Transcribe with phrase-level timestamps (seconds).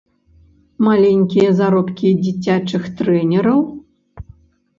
[0.87, 3.59] Маленькія заробкі дзіцячых трэнераў?